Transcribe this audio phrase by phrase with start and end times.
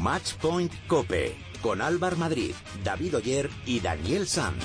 [0.00, 4.64] Matchpoint Cope con Álvar Madrid, David Oyer y Daniel Sanz.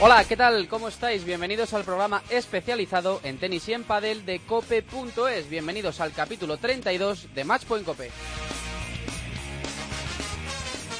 [0.00, 0.66] Hola, ¿qué tal?
[0.66, 1.24] ¿Cómo estáis?
[1.24, 5.48] Bienvenidos al programa especializado en tenis y en padel de cope.es.
[5.48, 8.10] Bienvenidos al capítulo 32 de Matchpoint Cope.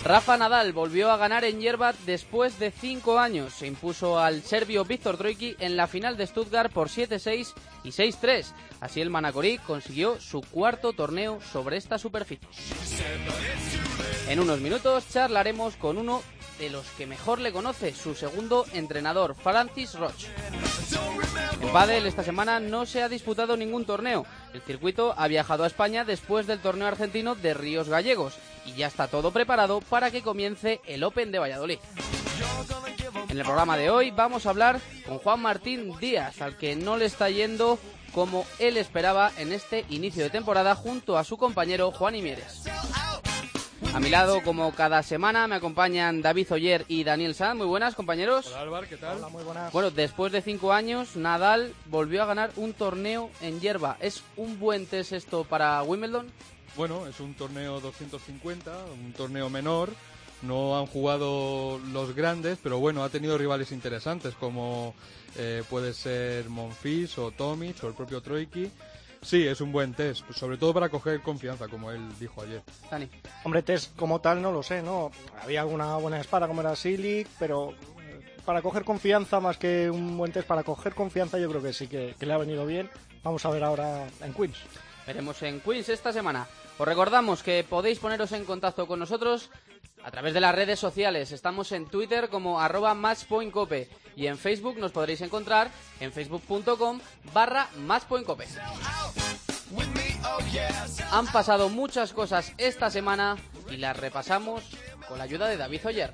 [0.05, 3.55] Rafa Nadal volvió a ganar en Yerba después de cinco años.
[3.55, 7.55] Se impuso al serbio Víctor Troicki en la final de Stuttgart por 7-6
[7.85, 8.53] y 6-3.
[8.83, 12.47] Así el Manacorí consiguió su cuarto torneo sobre esta superficie.
[14.29, 16.23] En unos minutos charlaremos con uno
[16.59, 20.29] de los que mejor le conoce, su segundo entrenador, Francis Roche.
[21.63, 24.27] En Padel esta semana no se ha disputado ningún torneo.
[24.53, 28.35] El circuito ha viajado a España después del torneo argentino de Ríos Gallegos
[28.65, 31.79] y ya está todo preparado para que comience el Open de Valladolid.
[33.29, 36.97] En el programa de hoy vamos a hablar con Juan Martín Díaz, al que no
[36.97, 37.79] le está yendo
[38.13, 42.63] como él esperaba en este inicio de temporada junto a su compañero Juan Imieres.
[43.93, 47.57] A mi lado, como cada semana, me acompañan David Oyer y Daniel Sanz.
[47.57, 48.49] Muy buenas, compañeros.
[48.49, 49.19] Hola, Álvaro, ¿qué tal?
[49.19, 49.73] Hola, muy buenas.
[49.73, 53.97] Bueno, después de cinco años, Nadal volvió a ganar un torneo en hierba.
[54.01, 56.27] ¿Es un buen test esto para Wimbledon?
[56.77, 59.91] Bueno, es un torneo 250, un torneo menor.
[60.43, 64.95] No han jugado los grandes, pero bueno, ha tenido rivales interesantes como
[65.37, 68.71] eh, puede ser Monfils o Tomic o el propio Troiki.
[69.23, 72.63] Sí, es un buen test, sobre todo para coger confianza, como él dijo ayer.
[72.91, 73.09] Dani.
[73.45, 75.13] Hombre, test como tal no lo sé, ¿no?
[75.43, 80.19] Había alguna buena espada como era Silic, pero eh, para coger confianza, más que un
[80.19, 82.91] buen test, para coger confianza yo creo que sí que, que le ha venido bien.
[83.23, 84.59] Vamos a ver ahora en Queens.
[85.07, 86.47] Veremos en Queens esta semana.
[86.77, 89.51] Os recordamos que podéis poneros en contacto con nosotros
[90.03, 91.31] a través de las redes sociales.
[91.31, 97.01] Estamos en Twitter como arroba matchpointcope y en Facebook nos podréis encontrar en facebook.com
[97.33, 98.47] barra matchpointcope.
[101.13, 103.37] Han pasado muchas cosas esta semana
[103.71, 104.65] y las repasamos
[105.09, 106.13] con la ayuda de David Oyer.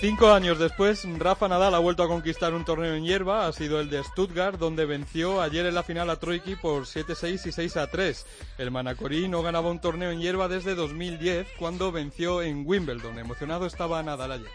[0.00, 3.80] Cinco años después, Rafa Nadal ha vuelto a conquistar un torneo en hierba, ha sido
[3.80, 8.24] el de Stuttgart, donde venció ayer en la final a Troiki por 7-6 y 6-3.
[8.58, 13.18] El Manacorí no ganaba un torneo en hierba desde 2010, cuando venció en Wimbledon.
[13.18, 14.50] Emocionado estaba Nadal ayer.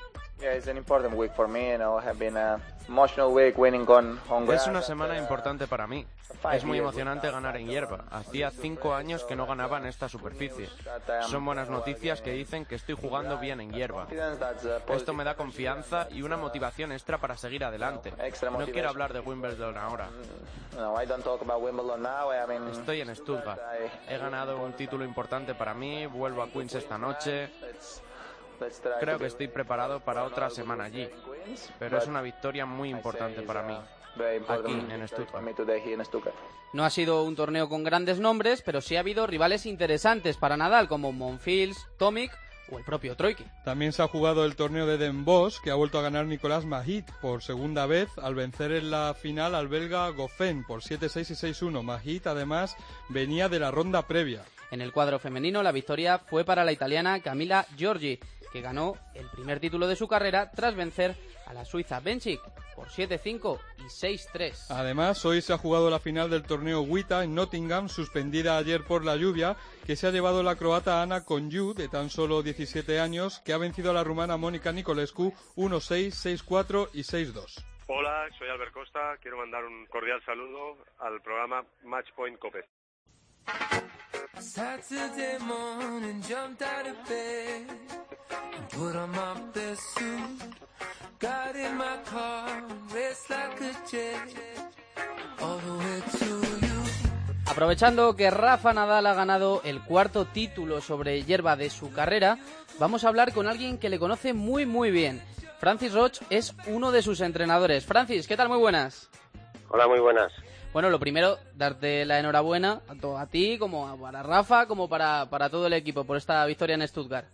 [4.54, 6.06] Es una semana importante para mí.
[6.54, 8.06] Es muy emocionante ganar en hierba.
[8.10, 10.70] Hacía cinco años que no ganaba en esta superficie.
[11.28, 14.08] Son buenas noticias que dicen que estoy jugando bien en hierba.
[14.90, 18.12] Esto me da confianza y una motivación extra para seguir adelante.
[18.52, 20.10] No quiero hablar de Wimbledon ahora.
[22.72, 23.62] Estoy en Stuttgart.
[24.08, 26.06] He ganado un título importante para mí.
[26.08, 27.50] Vuelvo a Queens esta noche.
[29.00, 31.10] Creo que estoy preparado para otra semana allí,
[31.80, 33.78] pero es una victoria muy importante para mí.
[34.48, 36.36] Aquí en Stuttgart.
[36.74, 40.58] No ha sido un torneo con grandes nombres, pero sí ha habido rivales interesantes para
[40.58, 42.32] Nadal, como Monfils, Tomic
[42.70, 43.46] o el propio Troiki.
[43.64, 46.66] También se ha jugado el torneo de Den Bosch, que ha vuelto a ganar Nicolás
[46.66, 51.70] Mahit por segunda vez al vencer en la final al belga Goffin por 7-6 y
[51.70, 51.84] 6-1.
[51.84, 52.76] Mahit además
[53.10, 54.44] venía de la ronda previa.
[54.72, 58.20] En el cuadro femenino, la victoria fue para la italiana Camila Giorgi,
[58.52, 62.42] que ganó el primer título de su carrera tras vencer a la suiza Benchik
[62.76, 64.68] por 7-5 y 6-3.
[64.70, 69.04] Además, hoy se ha jugado la final del torneo WITA en Nottingham, suspendida ayer por
[69.06, 73.42] la lluvia, que se ha llevado la croata Ana Conju, de tan solo 17 años,
[73.46, 77.66] que ha vencido a la rumana Mónica Nicolescu 1-6, 6-4 y 6-2.
[77.88, 79.18] Hola, soy Albert Costa.
[79.22, 82.66] Quiero mandar un cordial saludo al programa Matchpoint Cope.
[84.42, 87.68] Saturday morning, jumped out of bed
[88.58, 90.56] and put on my best suit.
[91.20, 94.36] Got in my car, raced like a jet
[95.40, 96.26] all the way to
[96.66, 96.82] you.
[97.46, 102.40] Aprovechando que Rafa Nadal ha ganado el cuarto título sobre hierba de su carrera,
[102.80, 105.22] vamos a hablar con alguien que le conoce muy muy bien.
[105.60, 107.86] Francis Roch es uno de sus entrenadores.
[107.86, 108.50] Francis, ¿qué tal?
[108.50, 109.12] Muy buenas.
[109.70, 110.34] Hola, muy buenas.
[110.74, 115.26] Bueno, lo primero, darte la enhorabuena tanto a ti como a, para Rafa como para,
[115.30, 117.28] para todo el equipo por esta victoria en Stuttgart.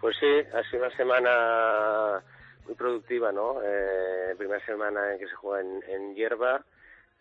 [0.00, 2.22] Pues sí, ha sido una semana
[2.64, 3.60] muy productiva, ¿no?
[3.62, 6.64] Eh, primera semana en que se juega en, en hierba.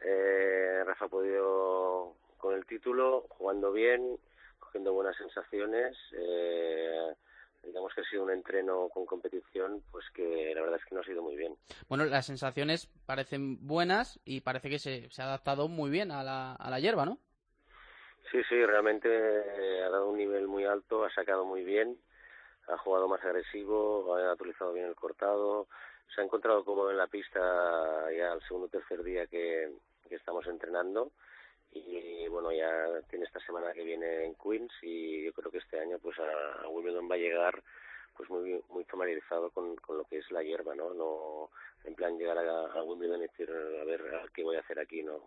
[0.01, 4.17] Eh, Rafa ha podido con el título, jugando bien,
[4.57, 5.97] cogiendo buenas sensaciones.
[6.13, 7.13] Eh,
[7.63, 11.01] digamos que ha sido un entreno con competición, pues que la verdad es que no
[11.01, 11.55] ha sido muy bien.
[11.87, 16.23] Bueno, las sensaciones parecen buenas y parece que se, se ha adaptado muy bien a
[16.23, 17.19] la, a la hierba, ¿no?
[18.31, 19.09] Sí, sí, realmente
[19.83, 21.97] ha dado un nivel muy alto, ha sacado muy bien,
[22.67, 25.67] ha jugado más agresivo, ha utilizado bien el cortado,
[26.15, 27.39] se ha encontrado cómodo en la pista
[28.15, 29.69] ya el segundo o tercer día que,
[30.07, 31.11] que estamos entrenando
[31.71, 35.79] y bueno, ya tiene esta semana que viene en Queens y yo creo que este
[35.79, 37.63] año pues a, Wimbledon va a llegar
[38.15, 40.93] pues muy muy familiarizado con, con lo que es la hierba, ¿no?
[40.93, 41.49] No
[41.85, 44.01] en plan llegar a, Wimbledon y decir a ver
[44.33, 45.21] qué voy a hacer aquí, ¿no?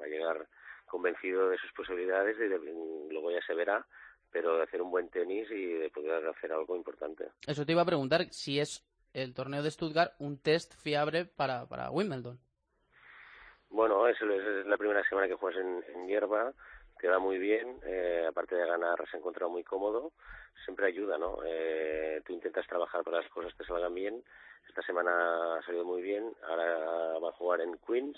[0.00, 0.46] Va a llegar
[0.86, 3.84] convencido de sus posibilidades y luego ya se verá
[4.30, 7.28] pero de hacer un buen tenis y de poder hacer algo importante.
[7.46, 11.66] Eso te iba a preguntar si es el torneo de Stuttgart un test fiable para,
[11.66, 12.38] para Wimbledon.
[13.70, 16.52] Bueno, es, es la primera semana que juegas en, hierba,
[16.98, 20.12] te va muy bien, eh, aparte de ganar se ha encontrado muy cómodo,
[20.64, 21.38] siempre ayuda, ¿no?
[21.44, 24.24] Eh, tú intentas trabajar para las cosas que salgan bien,
[24.68, 28.16] esta semana ha salido muy bien, ahora va a jugar en Queens,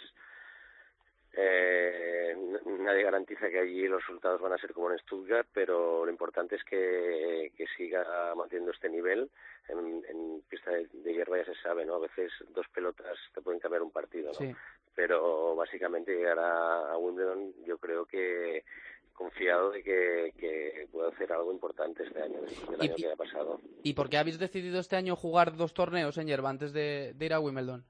[1.32, 2.34] eh,
[2.66, 6.56] nadie garantiza que allí los resultados van a ser como en Stuttgart, pero lo importante
[6.56, 9.30] es que, que siga manteniendo este nivel.
[9.68, 11.94] En, en pista de, hierba ya se sabe, ¿no?
[11.94, 14.56] A veces dos pelotas te pueden cambiar un partido, ¿no?
[14.94, 18.64] Pero básicamente llegar a, Wimbledon yo creo que
[19.12, 23.16] confiado de que, que pueda hacer algo importante este año, después del año que ha
[23.16, 23.60] pasado.
[23.82, 27.32] ¿Y por qué habéis decidido este año jugar dos torneos en hierba antes de ir
[27.32, 27.84] a Wimbledon?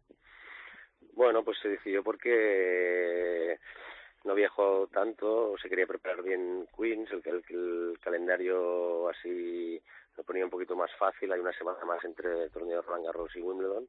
[1.20, 3.58] Bueno, pues se decidió porque
[4.25, 9.78] no jugado tanto, se quería preparar bien Queens, el, el, el calendario así
[10.17, 13.05] lo ponía un poquito más fácil, hay una semana más entre el torneo de Roland
[13.05, 13.87] Garros y Wimbledon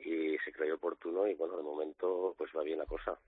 [0.00, 3.18] y se creyó oportuno y bueno, de momento pues va bien la cosa.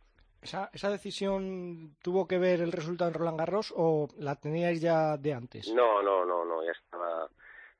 [0.43, 5.17] ¿Esa, ¿Esa decisión tuvo que ver el resultado en Roland Garros o la teníais ya
[5.17, 5.73] de antes?
[5.73, 7.18] No, no, no, no, ya estaba,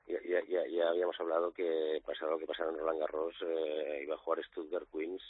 [0.09, 4.15] ya, ya, ya, habíamos hablado que pasado lo que pasara en Roland Garros eh, iba
[4.15, 5.21] a jugar Stuttgart Queens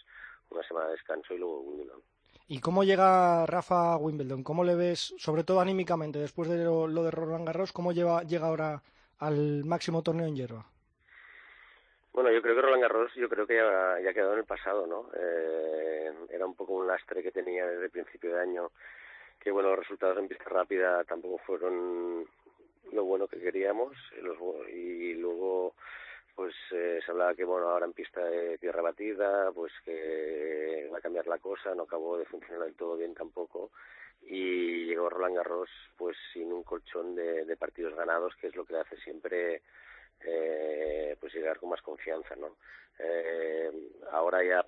[0.49, 2.01] una semana de descanso y luego Wimbledon.
[2.47, 4.43] ¿Y cómo llega Rafa a Wimbledon?
[4.43, 8.47] ¿Cómo le ves, sobre todo anímicamente, después de lo, de Roland Garros, cómo lleva, llega
[8.47, 8.81] ahora
[9.19, 10.65] al máximo torneo en hierba?
[12.11, 14.45] Bueno, yo creo que Roland Garros, yo creo que ya, ya ha quedado en el
[14.45, 15.11] pasado, ¿no?
[15.15, 18.71] Eh, era un poco un lastre que tenía desde el principio de año,
[19.39, 22.27] que bueno, los resultados en pista rápida tampoco fueron
[22.91, 23.95] lo bueno que queríamos,
[24.73, 25.75] y luego
[26.39, 30.99] pues eh, se hablaba que bueno ahora en pista de tierra batida pues que va
[30.99, 33.71] a cambiar la cosa no acabó de funcionar del todo bien tampoco
[34.21, 38.63] y llegó Roland Garros pues sin un colchón de, de partidos ganados que es lo
[38.63, 39.63] que hace siempre
[40.21, 42.55] eh, pues llegar con más confianza no
[42.99, 43.71] eh,
[44.13, 44.65] ahora ya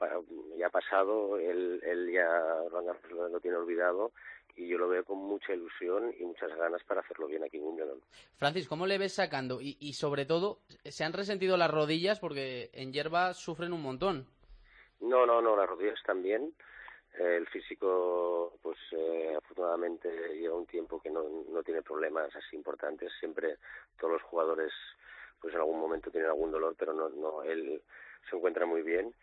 [0.57, 2.27] ya ha pasado él, él ya
[2.69, 4.11] Roland Garros lo tiene olvidado
[4.55, 7.63] y yo lo veo con mucha ilusión y muchas ganas para hacerlo bien aquí en
[7.63, 8.01] Wimbledon.
[8.37, 9.59] Francis, ¿cómo le ves sacando?
[9.61, 12.19] Y, sobre todo, ¿se han resentido las rodillas?
[12.19, 14.27] Porque en hierba sufren un montón.
[14.99, 16.53] No, no, no, las rodillas también.
[17.17, 22.55] Eh, el físico, pues eh, afortunadamente lleva un tiempo que no, no tiene problemas así
[22.55, 23.11] importantes.
[23.19, 23.57] Siempre
[23.99, 24.71] todos los jugadores,
[25.39, 27.81] pues en algún momento tienen algún dolor, pero no, no, él
[28.29, 29.13] se encuentra muy bien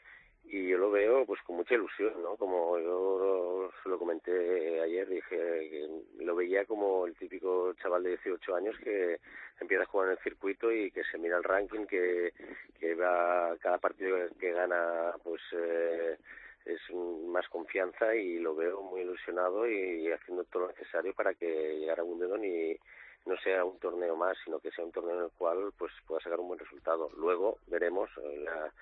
[0.50, 2.36] y yo lo veo pues con mucha ilusión, ¿no?
[2.36, 8.54] Como yo lo comenté ayer, dije que lo veía como el típico chaval de 18
[8.54, 9.20] años que
[9.60, 12.32] empieza a jugar en el circuito y que se mira el ranking, que,
[12.78, 16.16] que va cada partido que gana pues eh,
[16.64, 21.78] es más confianza y lo veo muy ilusionado y, haciendo todo lo necesario para que
[21.78, 22.78] llegara a Wimbledon y
[23.26, 26.20] no sea un torneo más, sino que sea un torneo en el cual pues pueda
[26.20, 27.10] sacar un buen resultado.
[27.16, 28.72] Luego veremos eh, la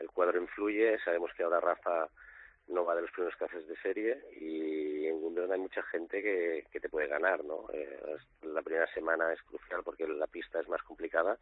[0.00, 2.08] el cuadro influye, sabemos que ahora Rafa
[2.68, 6.80] no va de los primeros que de serie y en Wimbledon hay mucha gente que,
[6.80, 7.66] te puede ganar, ¿no?
[7.72, 8.00] Eh,
[8.42, 11.38] la primera semana es crucial porque la pista es más complicada,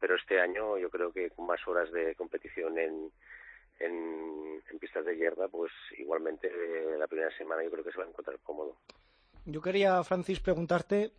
[0.00, 3.12] pero este año yo creo que con más horas de competición en,
[3.80, 8.04] en, pistas de hierba, pues igualmente eh, la primera semana yo creo que se va
[8.04, 8.76] a encontrar cómodo.
[9.44, 11.12] Yo quería, Francis, preguntarte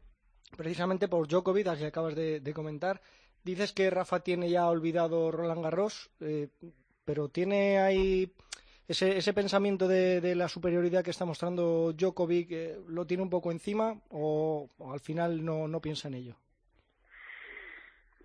[0.58, 3.00] precisamente por Djokovic, que acabas de, de comentar,
[3.44, 6.48] Dices que Rafa tiene ya olvidado Roland Garros, eh,
[7.04, 8.32] pero tiene ahí
[8.88, 13.30] ese, ese pensamiento de, de, la superioridad que está mostrando Djokovic, eh, ¿lo tiene un
[13.30, 16.36] poco encima o, al final no, no, piensa en ello?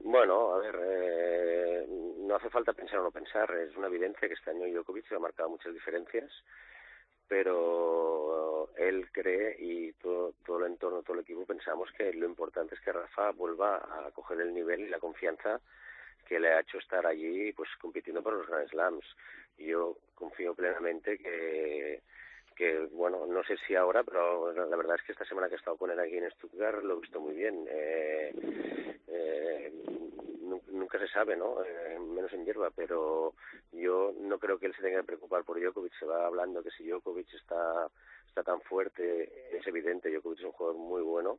[0.01, 1.87] Bueno, a ver, eh,
[2.21, 5.17] no hace falta pensar o no pensar, es una evidencia que este año Djokovic se
[5.17, 6.31] ha marcado muchas diferencias
[7.29, 12.75] pero él cree y todo, todo el entorno, todo el equipo pensamos que lo importante
[12.75, 15.61] es que Rafa vuelva a coger el nivel y la confianza
[16.27, 19.05] que le ha hecho estar allí pues compitiendo por los Grand Slams.
[19.59, 22.03] Yo confío plenamente que,
[22.55, 25.59] que bueno, no sé si ahora, pero la verdad es que esta semana que he
[25.59, 27.67] estado con él aquí en Stuttgart lo he visto muy bien.
[27.69, 28.33] Eh,
[29.09, 29.73] eh,
[30.89, 31.63] nunca se sabe, ¿no?
[31.63, 33.35] Eh, menos en hierba, pero
[33.73, 35.93] yo no creo que él se tenga que preocupar por Djokovic.
[35.99, 37.89] Se va hablando que si Djokovic está,
[38.27, 41.39] está tan fuerte, es evidente, Djokovic es un jugador muy bueno,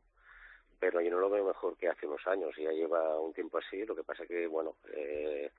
[0.78, 2.54] pero yo no lo veo mejor que hace unos años.
[2.56, 5.50] Ya lleva un tiempo así, lo que pasa que, bueno, eh,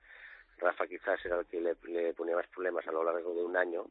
[0.56, 1.74] Rafa quizás era el que le,
[2.14, 3.84] ponía más problemas a lo largo de un año,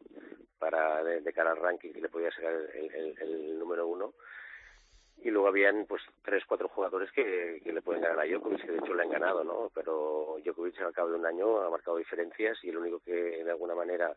[0.57, 4.15] para de, cara al ranking que le podía sacar el, número uno
[5.21, 8.71] y luego habían pues tres cuatro jugadores que, que, le pueden ganar a Djokovic que
[8.71, 11.97] de hecho le han ganado no pero Djokovic al cabo de un año ha marcado
[11.97, 14.15] diferencias y el único que de alguna manera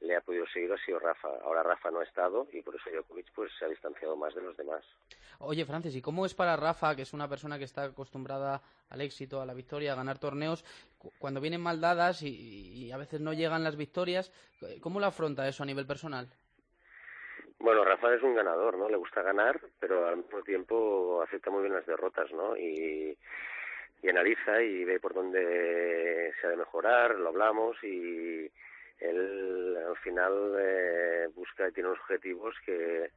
[0.00, 1.28] le ha podido seguir ha sido Rafa.
[1.42, 4.42] Ahora Rafa no ha estado y por eso Djokovic pues se ha distanciado más de
[4.42, 4.84] los demás.
[5.40, 9.00] Oye, Francis, ¿y cómo es para Rafa, que es una persona que está acostumbrada al
[9.00, 10.64] éxito, a la victoria, a ganar torneos,
[11.18, 14.32] cuando vienen mal dadas y, a veces no llegan las victorias,
[14.80, 16.28] ¿cómo lo afronta eso a nivel personal?
[17.60, 18.88] Bueno, Rafa es un ganador, ¿no?
[18.88, 22.56] Le gusta ganar, pero al mismo tiempo acepta muy bien las derrotas, ¿no?
[22.56, 23.16] Y,
[24.08, 28.50] analiza y ve por dónde se ha de mejorar, lo hablamos y
[29.00, 33.10] él al final eh, busca y tiene unos objetivos que,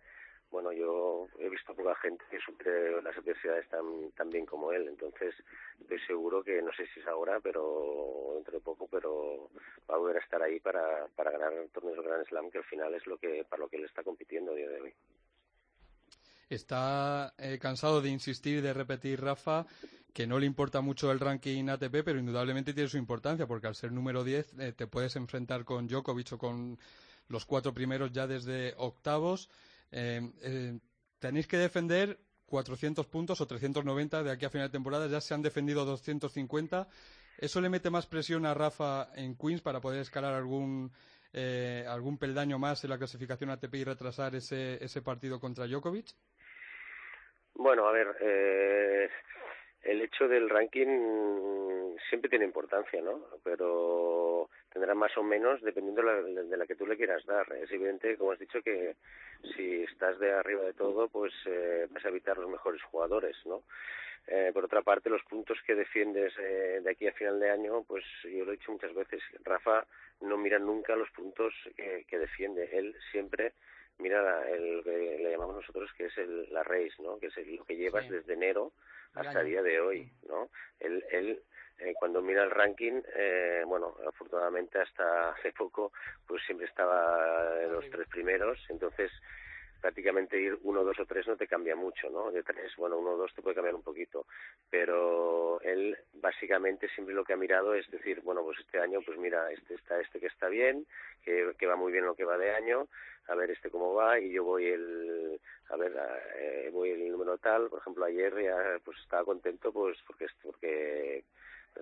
[0.52, 4.88] bueno, yo he visto poca gente que supere las adversidades tan, tan bien como él,
[4.88, 5.34] entonces
[5.80, 9.50] estoy seguro que, no sé si es ahora, pero dentro de poco, pero
[9.90, 12.66] va a volver a estar ahí para, para ganar torneos de Grand Slam, que al
[12.66, 14.94] final es lo que, para lo que él está compitiendo a día de hoy.
[16.50, 19.66] Está eh, cansado de insistir, de repetir, Rafa,
[20.14, 23.76] que no le importa mucho el ranking ATP, pero indudablemente tiene su importancia, porque al
[23.76, 26.78] ser número 10 eh, te puedes enfrentar con Djokovic o con
[27.30, 29.50] los cuatro primeros ya desde octavos.
[29.92, 30.80] Eh, eh,
[31.20, 35.34] tenéis que defender 400 puntos o 390 de aquí a final de temporada, ya se
[35.34, 36.88] han defendido 250.
[37.38, 40.92] ¿Eso le mete más presión a Rafa en Queens para poder escalar algún,
[41.88, 46.14] algún peldaño más en la clasificación ATP y retrasar ese, ese partido contra Djokovic?
[47.56, 49.10] Bueno, a ver, eh,
[49.84, 53.26] el hecho del ranking siempre tiene importancia, ¿no?
[53.44, 57.52] Pero tendrá más o menos dependiendo de la, que tú le quieras dar.
[57.54, 58.96] Es evidente, como has dicho, que
[59.56, 63.64] si estás de arriba de todo, pues eh, vas a evitar los mejores jugadores, ¿no?
[64.28, 67.84] Eh, por otra parte, los puntos que defiendes eh, de aquí a final de año,
[67.84, 69.86] pues yo lo he dicho muchas veces, Rafa
[70.22, 72.70] no mira nunca los puntos que, defiende.
[72.72, 73.54] Él siempre
[74.02, 77.18] mira el que le llamamos nosotros que es el, la race, ¿no?
[77.20, 78.74] Que es lo que llevas desde enero
[79.14, 80.50] hasta el día de hoy, ¿no?
[80.80, 81.42] Él, él
[81.80, 85.92] eh, cuando mira el ranking, eh, bueno, afortunadamente hasta hace poco,
[86.28, 89.12] pues siempre estaba en los tres primeros, entonces
[89.82, 92.32] prácticamente ir uno, dos o tres no te cambia mucho, ¿no?
[92.32, 94.28] De tres, bueno, uno o dos te puede cambiar un poquito,
[94.70, 99.18] pero él básicamente siempre lo que ha mirado es decir, bueno, pues este año, pues
[99.18, 100.86] mira, este está este que está bien,
[101.24, 102.88] que, que va muy bien lo que va de año,
[103.28, 105.94] a ver este cómo va y yo voy el, a ver,
[106.38, 111.24] eh, voy el número tal, por ejemplo ayer ya pues estaba contento pues porque porque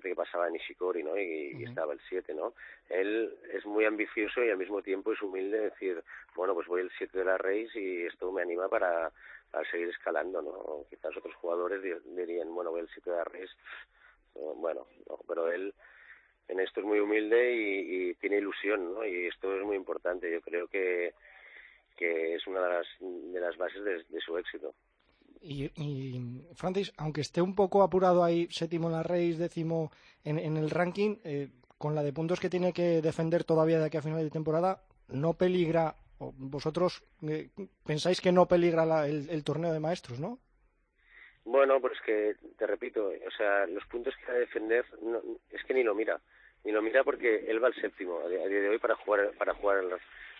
[0.01, 1.17] que pasaba en Nishikori, ¿no?
[1.17, 2.53] Y, estaba el 7, ¿no?
[2.89, 6.01] Él es muy ambicioso y al mismo tiempo es humilde, decir,
[6.35, 9.11] bueno, pues voy el 7 de la race y esto me anima para,
[9.51, 10.85] para seguir escalando, ¿no?
[10.89, 13.53] Quizás otros jugadores dirían, bueno, voy el 7 de la race,
[14.35, 15.73] bueno, no, pero él
[16.49, 19.05] en esto es muy humilde y, tiene ilusión, ¿no?
[19.05, 20.31] Y esto es muy importante.
[20.31, 21.13] Yo creo que,
[21.99, 24.73] que es una de las, de las bases de su éxito.
[25.41, 25.71] Y,
[26.55, 29.91] Francis, aunque esté un poco apurado ahí, séptimo en la race, décimo
[30.23, 33.97] en, el ranking, eh, con la de puntos que tiene que defender todavía de aquí
[33.97, 37.49] a final de temporada, no peligra, vosotros eh,
[37.85, 40.39] pensáis que no peligra el, torneo de maestros, ¿no?
[41.45, 44.85] Bueno, pues que, te repito, o sea, los puntos que va a defender,
[45.51, 46.19] es que ni lo mira,
[46.65, 49.53] ni lo mira porque él va al séptimo a día de hoy para jugar, para
[49.53, 49.89] jugar el,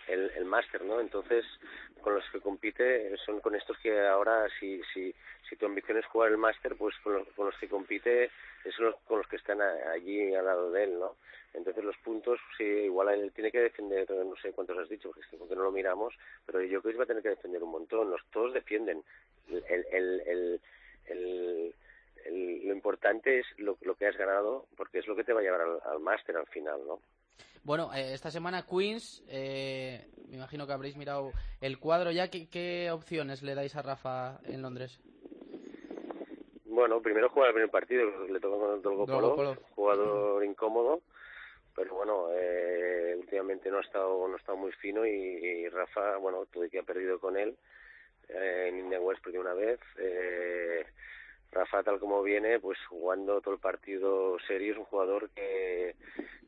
[0.08, 1.00] el, el máster, ¿no?
[1.00, 1.44] Entonces,
[2.00, 5.14] con los que compite son con estos que ahora, si, si,
[5.48, 8.30] si tu ambición es jugar el máster, pues con los, con los que compite
[8.76, 11.16] son con los que están allí al lado de él, ¿no?
[11.52, 15.56] Entonces los puntos, sí, igual él tiene que defender, no sé cuántos has dicho, porque
[15.56, 16.14] no lo miramos,
[16.46, 18.10] pero yo creo que va a tener que defender un montón.
[18.10, 19.02] Los todos defienden.
[19.48, 20.60] El, el, el,
[21.06, 21.74] el
[22.26, 25.42] lo importante es lo, lo, que has ganado, porque es lo que te va a
[25.42, 27.00] llevar al, al máster al final, ¿no?
[27.70, 32.28] Bueno, eh, esta semana Queens, eh, me imagino que habréis mirado el cuadro ya.
[32.28, 34.98] ¿Qué, opciones le dais a Rafa en Londres?
[36.64, 41.02] Bueno, primero jugar el primer partido, le toca con el Dolgopolo, jugador incómodo,
[41.76, 46.46] pero bueno, eh, últimamente no ha estado no ha estado muy fino y, Rafa, bueno,
[46.46, 47.56] todo que ha perdido con él,
[48.28, 49.78] en Indian West una vez,
[51.52, 55.96] Rafa tal como viene, pues jugando todo el partido serio, es un jugador que,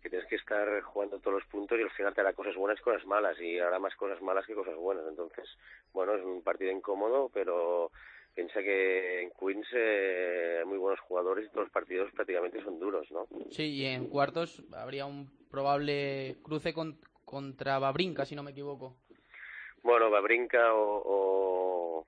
[0.00, 2.82] tienes que estar jugando todos los puntos y al final te hará cosas buenas y
[2.82, 5.04] cosas malas y hará más cosas malas que cosas buenas.
[5.08, 5.48] Entonces,
[5.92, 7.90] bueno, es un partido incómodo, pero
[8.34, 12.78] piensa que en Queens eh, hay muy buenos jugadores y todos los partidos prácticamente son
[12.78, 13.26] duros, ¿no?
[13.50, 16.74] Sí, y en cuartos habría un probable cruce
[17.24, 18.96] contra Babrinka, si no me equivoco.
[19.82, 22.06] Bueno, Babrinka o, o...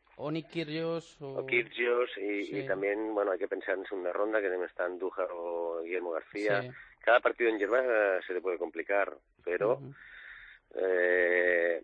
[1.46, 2.10] Kyrgios.
[2.16, 5.82] O, y, también, bueno, hay que pensar en segunda ronda, que deben estar Andújar o
[5.82, 6.72] Guillermo García.
[7.00, 7.82] Cada partido en Yerba
[8.26, 9.80] se le puede complicar, pero...
[10.74, 11.82] eh,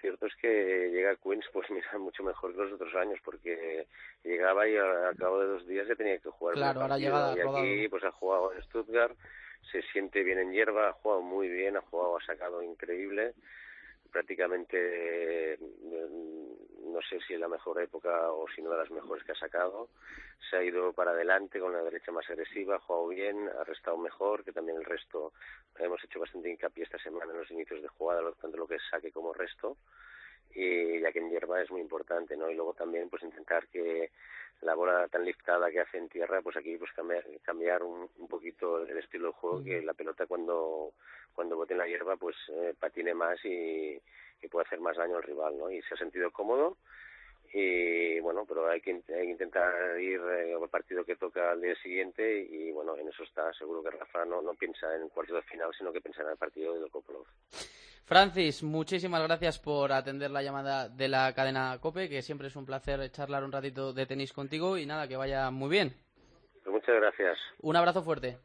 [0.00, 3.86] cierto es que llega a Queens, pues mira, mucho mejor que los otros años, porque
[4.24, 6.56] llegaba y al cabo de dos días ya tenía que jugar.
[6.56, 9.16] Claro, ahora llega Y aquí, pues ha jugado en Stuttgart,
[9.70, 13.34] se siente bien en hierba, ha jugado muy bien, ha jugado, ha sacado increíble
[14.10, 19.24] prácticamente mm, no sé si es la mejor época o si no de las mejores
[19.24, 19.88] que ha sacado.
[20.50, 23.96] Se ha ido para adelante con la derecha más agresiva, ha jugado bien, ha restado
[23.96, 25.32] mejor, que también el resto
[25.78, 29.12] hemos hecho bastante hincapié esta semana en los inicios de jugada, tanto lo que saque
[29.12, 29.76] como resto
[30.54, 32.50] y ya que en hierba es muy importante, ¿no?
[32.50, 34.10] Y luego también pues intentar que
[34.62, 38.28] la bola tan liftada que hace en tierra, pues aquí pues cambiar, cambiar un, un
[38.28, 40.92] poquito el estilo de juego, que la pelota cuando
[41.34, 44.00] cuando bote en la hierba pues eh, patine más y,
[44.40, 45.70] que pueda hacer más daño al rival, ¿no?
[45.70, 46.76] Y se ha sentido cómodo
[47.52, 48.90] y bueno, pero hay que,
[49.24, 53.52] intentar ir eh, al partido que toca al día siguiente y bueno, en eso está
[53.54, 56.30] seguro que Rafa no, no piensa en el cuarto de final, sino que piensa en
[56.30, 57.26] el partido de Kopolov.
[58.04, 62.66] Francis, muchísimas gracias por atender la llamada de la cadena COPE, que siempre es un
[62.66, 65.94] placer charlar un ratito de tenis contigo y nada, que vaya muy bien.
[66.64, 67.38] Pues muchas gracias.
[67.60, 68.38] Un abrazo fuerte.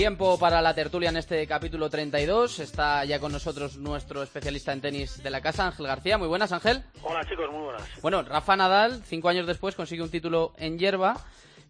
[0.00, 2.60] Tiempo para la tertulia en este capítulo 32.
[2.60, 6.16] Está ya con nosotros nuestro especialista en tenis de la casa, Ángel García.
[6.16, 6.82] Muy buenas, Ángel.
[7.02, 8.00] Hola, chicos, muy buenas.
[8.00, 11.16] Bueno, Rafa Nadal, cinco años después, consigue un título en hierba.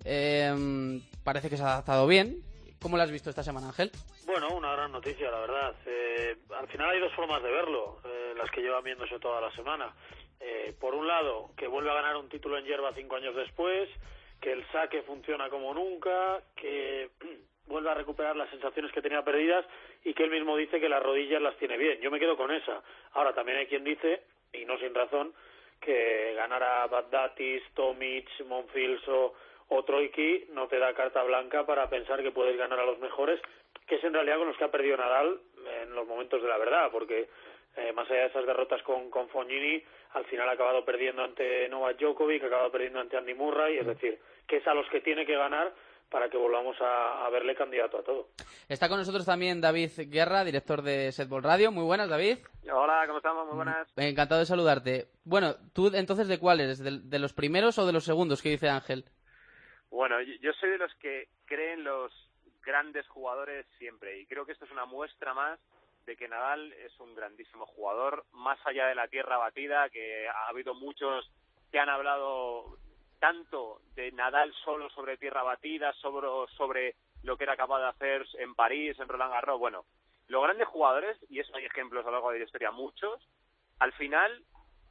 [0.05, 2.37] Eh, parece que se ha adaptado bien.
[2.81, 3.91] ¿Cómo lo has visto esta semana, Ángel?
[4.27, 5.75] Bueno, una gran noticia, la verdad.
[5.87, 9.51] Eh, al final hay dos formas de verlo, eh, las que llevan viéndose toda la
[9.57, 9.93] semana.
[10.79, 13.89] por un lado, que vuelve a ganar un título en hierba cinco años después,
[14.41, 17.11] que el saque funciona como nunca, que
[17.71, 19.65] vuelve a recuperar las sensaciones que tenía perdidas
[20.05, 22.01] y que él mismo dice que las rodillas las tiene bien.
[22.01, 22.83] Yo me quedo con esa.
[23.13, 25.33] Ahora también hay quien dice, y no sin razón,
[25.81, 29.35] que ganar a Bagdatis, Tomic, Monfils o,
[29.87, 33.41] Troiki no te da carta blanca para pensar que puedes ganar a los mejores,
[33.87, 35.41] que es en realidad con los que ha perdido Nadal
[35.83, 37.29] en los momentos de la verdad, porque
[37.77, 39.83] eh, más allá de esas derrotas con, con Fognini,
[40.15, 43.87] al final ha acabado perdiendo ante Novak Djokovic, ha acabado perdiendo ante Andy Murray, es
[43.87, 45.73] decir, que es a los que tiene que ganar
[46.11, 48.29] para que volvamos a, verle candidato a todo.
[48.69, 51.71] Está con nosotros también David Guerra, director de Setball Radio.
[51.71, 52.39] Muy buenas, David.
[52.73, 53.47] Hola, ¿cómo estamos?
[53.47, 53.89] Muy buenas.
[53.97, 55.09] Encantado de saludarte.
[55.25, 56.83] Bueno, ¿tú entonces de cuáles?
[56.83, 58.43] ¿De, de los primeros o de los segundos?
[58.43, 59.05] ¿Qué dice Ángel?
[59.91, 62.13] Bueno, yo soy de los que creen los
[62.63, 65.59] grandes jugadores siempre y creo que esto es una muestra más
[66.07, 70.49] de que Nadal es un grandísimo jugador, más allá de la tierra batida, que ha
[70.49, 71.31] habido muchos
[71.71, 72.79] que han hablado
[73.21, 78.27] tanto de Nadal solo sobre tierra batida, sobre, sobre lo que era capaz de hacer
[78.39, 79.61] en París, en Roland Garros.
[79.61, 79.85] Bueno,
[80.27, 83.23] los grandes jugadores, y eso hay ejemplos a lo largo de la historia, muchos,
[83.79, 84.43] al final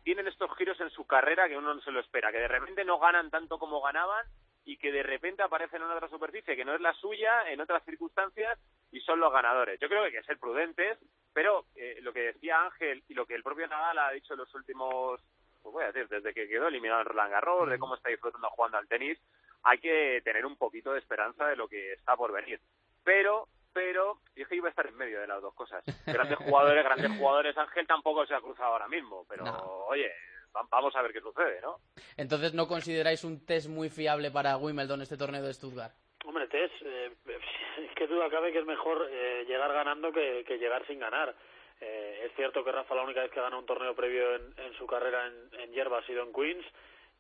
[0.04, 2.86] tienen estos giros en su carrera que uno no se lo espera, que de repente
[2.86, 4.26] no ganan tanto como ganaban
[4.66, 7.84] y que de repente aparecen en otra superficie que no es la suya, en otras
[7.86, 8.60] circunstancias,
[8.92, 9.80] y son los ganadores.
[9.80, 10.98] Yo creo que hay que ser prudentes,
[11.34, 14.40] pero eh, lo que decía Ángel y lo que el propio Nadal ha dicho en
[14.40, 15.22] los últimos
[15.62, 18.50] pues voy a decir, desde que quedó eliminado en Roland Garros, de cómo está disfrutando
[18.50, 19.18] jugando al tenis,
[19.64, 22.60] hay que tener un poquito de esperanza de lo que está por venir.
[23.04, 25.84] Pero, pero, yo es que iba a estar en medio de las dos cosas.
[26.06, 29.44] Grandes jugadores, grandes jugadores, Ángel tampoco se ha cruzado ahora mismo, pero
[29.88, 30.12] oye,
[30.54, 31.78] vamos a ver qué sucede, ¿no?
[32.18, 35.94] Entonces, ¿no consideráis un test muy fiable para Wimbledon este torneo de Stuttgart?
[36.26, 37.12] Hombre, test, eh,
[37.96, 41.36] qué duda cabe que es mejor eh, llegar ganando que llegar sin ganar.
[41.82, 44.86] Eh, es cierto que Rafa la única vez que ganó un torneo previo en, su
[44.86, 46.66] carrera en, en, hierba ha sido en Queens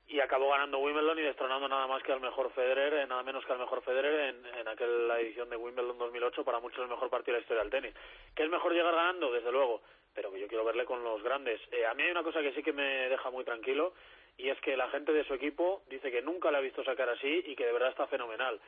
[0.09, 3.45] y acabó ganando Wimbledon y destronando nada más que al mejor Federer, eh, nada menos
[3.45, 7.35] que al mejor Federer en, aquella edición de Wimbledon 2008, para muchos el mejor partido
[7.35, 7.93] de la historia del tenis.
[8.35, 9.31] ¿Que es mejor llegar ganando?
[9.31, 9.81] Desde luego,
[10.15, 11.61] pero que yo quiero verle con los grandes.
[11.71, 13.93] Eh, a mí hay una cosa que sí que me deja muy tranquilo
[14.35, 17.09] y es que la gente de su equipo dice que nunca le ha visto sacar
[17.09, 18.59] así y que de verdad está fenomenal.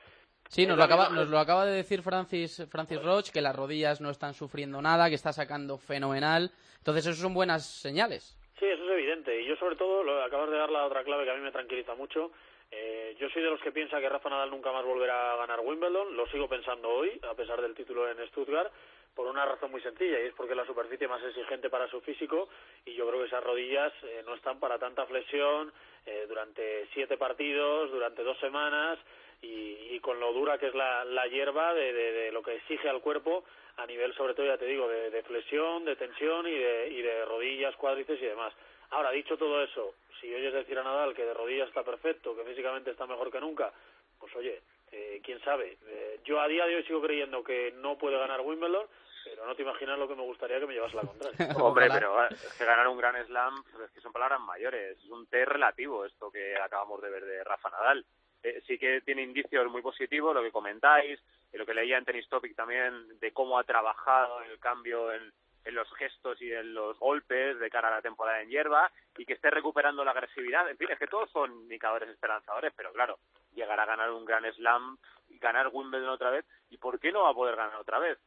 [0.51, 4.01] Sí, nos lo, acaba, nos lo acaba de decir Francis, Francis Roche, que las rodillas
[4.01, 6.51] no están sufriendo nada, que está sacando fenomenal.
[6.79, 8.37] Entonces, eso son buenas señales.
[8.59, 9.41] Sí, eso es evidente.
[9.41, 11.53] Y yo, sobre todo, lo acabas de dar la otra clave que a mí me
[11.53, 12.33] tranquiliza mucho.
[12.69, 15.61] Eh, yo soy de los que piensa que Rafa Nadal nunca más volverá a ganar
[15.61, 16.17] Wimbledon.
[16.17, 18.73] Lo sigo pensando hoy, a pesar del título en Stuttgart,
[19.15, 22.01] por una razón muy sencilla, y es porque es la superficie más exigente para su
[22.01, 22.49] físico.
[22.83, 25.71] Y yo creo que esas rodillas eh, no están para tanta flexión
[26.05, 28.99] eh, durante siete partidos, durante dos semanas
[29.41, 33.01] y, con lo dura que es la, la hierba de, de, lo que exige al
[33.01, 33.43] cuerpo
[33.77, 37.25] a nivel sobre todo ya te digo de, flexión, de tensión y de, y de
[37.25, 38.53] rodillas, cuádriceps y demás.
[38.91, 42.43] Ahora, dicho todo eso, si oyes decir a Nadal que de rodillas está perfecto, que
[42.43, 43.71] físicamente está mejor que nunca,
[44.19, 45.77] pues oye, eh, quién sabe.
[45.87, 48.85] Eh, yo a día de hoy sigo creyendo que no puede ganar Wimbledon,
[49.23, 51.37] pero no te imaginas lo que me gustaría que me llevase la contraria.
[51.63, 54.97] Hombre, pero es que ganar un Gran Slam es que son palabras mayores.
[54.97, 58.05] Es un té relativo esto que acabamos de ver de Rafa Nadal.
[58.43, 61.19] Eh, sí que tiene indicios muy positivos, lo que comentáis,
[61.53, 65.31] y lo que leía en Tennis Topic también, de cómo ha trabajado el cambio en,
[65.65, 69.25] en los gestos y en los golpes de cara a la temporada en hierba y
[69.25, 70.69] que esté recuperando la agresividad.
[70.69, 73.19] En fin, es que todos son indicadores esperanzadores, pero claro,
[73.53, 74.97] llegar a ganar un Gran Slam
[75.29, 78.17] y ganar Wimbledon otra vez, ¿y por qué no va a poder ganar otra vez?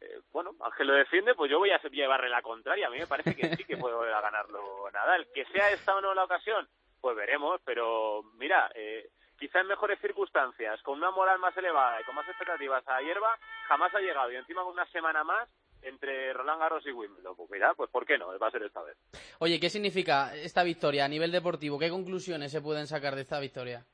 [0.00, 2.86] Eh, bueno, Ángel lo defiende, pues yo voy a llevarle la contraria.
[2.86, 5.28] A mí me parece que sí que puede volver a ganarlo Nadal.
[5.34, 6.66] Que sea esta o no la ocasión,
[7.00, 12.04] pues veremos, pero mira, eh, quizá en mejores circunstancias, con una moral más elevada y
[12.04, 14.30] con más expectativas a hierba, jamás ha llegado.
[14.30, 15.48] Y encima con una semana más,
[15.82, 17.34] entre Roland Garros y Wimbledon.
[17.34, 18.38] Pues mira, pues ¿por qué no?
[18.38, 18.96] Va a ser esta vez.
[19.38, 21.78] Oye, ¿qué significa esta victoria a nivel deportivo?
[21.78, 23.84] ¿Qué conclusiones se pueden sacar de esta victoria?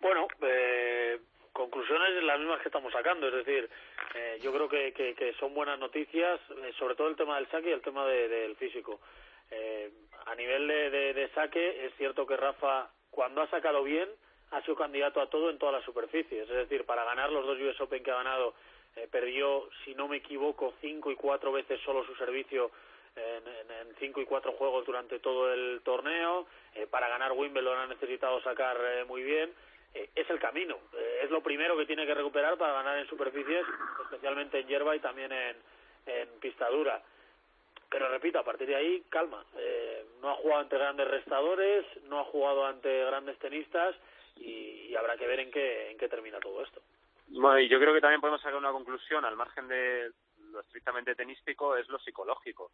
[0.00, 1.20] Bueno, eh,
[1.52, 3.68] conclusiones las mismas que estamos sacando, es decir,
[4.14, 7.70] eh, yo creo que, que, son buenas noticias, eh, sobre todo el tema del saque
[7.70, 9.00] y el tema del físico.
[9.50, 9.90] Eh,
[10.26, 14.08] a nivel de, de, saque, es cierto que Rafa, cuando ha sacado bien,
[14.50, 16.42] ha sido candidato a todo en todas las superficies.
[16.42, 18.54] Es decir, para ganar los dos US Open que ha ganado,
[19.10, 22.70] perdió, si no me equivoco, cinco y cuatro veces solo su servicio
[23.16, 26.46] en, en, cinco y cuatro juegos durante todo el torneo.
[26.90, 29.50] para ganar Wimbledon ha necesitado sacar muy bien.
[29.96, 30.76] Eh, es el camino.
[30.92, 33.64] Eh, es lo primero que tiene que recuperar para ganar en superficies,
[34.04, 35.56] especialmente en hierba y también en,
[36.06, 37.02] en pista dura.
[37.88, 39.44] Pero repito, a partir de ahí, calma.
[40.26, 43.94] No ha jugado ante grandes restadores, no ha jugado ante grandes tenistas
[44.34, 46.82] y, habrá que ver en qué, en qué termina todo esto.
[47.28, 50.10] Bueno, y yo creo que también podemos sacar una conclusión al margen de
[50.50, 52.72] lo estrictamente tenístico, es lo psicológico.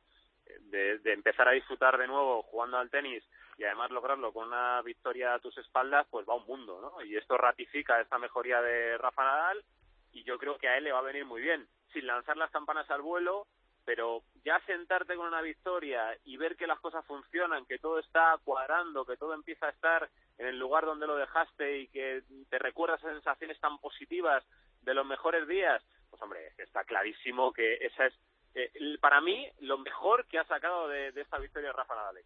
[0.60, 3.22] De, de empezar a disfrutar de nuevo jugando al tenis
[3.58, 7.04] y además lograrlo con una victoria a tus espaldas, pues va un mundo, ¿no?
[7.04, 9.62] Y esto ratifica esta mejoría de Rafa Nadal
[10.10, 12.50] y yo creo que a él le va a venir muy bien, sin lanzar las
[12.50, 13.46] campanas al vuelo,
[13.84, 18.38] pero ya sentarte con una victoria y ver que las cosas funcionan, que todo está
[18.44, 22.58] cuadrando, que todo empieza a estar en el lugar donde lo dejaste y que te
[22.58, 24.44] recuerdas sensaciones tan positivas
[24.82, 28.14] de los mejores días, pues hombre, está clarísimo que esa es
[28.54, 32.16] eh, para mí lo mejor que ha sacado de, esta victoria Rafa Nadal.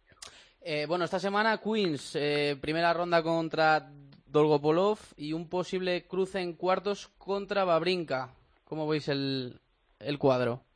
[0.61, 3.89] Eh, bueno, esta semana Queens, eh, primera ronda contra
[4.25, 8.33] Dolgopolov y un posible cruce en cuartos contra Babrinka.
[8.65, 9.61] ¿Cómo veis el,
[9.99, 10.66] el cuadro?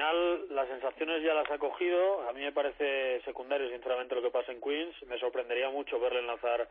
[0.00, 2.28] Eh, final las sensaciones ya las ha cogido.
[2.28, 4.94] A mí me parece secundario, sinceramente, lo que pasa en Queens.
[5.06, 6.68] Me sorprendería mucho verle lanzar